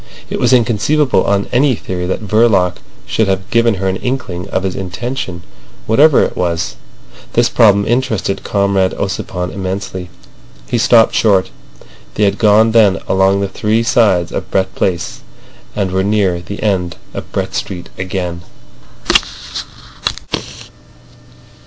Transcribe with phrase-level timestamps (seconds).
[0.31, 4.63] It was inconceivable on any theory that Verloc should have given her an inkling of
[4.63, 6.75] his intention—whatever it was.
[7.33, 10.09] This problem interested Comrade Ossipon immensely.
[10.67, 11.51] He stopped short.
[12.15, 15.19] They had gone then along the three sides of Brett Place,
[15.75, 18.41] and were near the end of Brett Street again.